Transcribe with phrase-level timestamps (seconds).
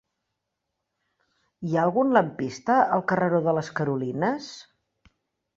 [1.67, 4.53] Hi ha algun lampista al carreró de les Carolines?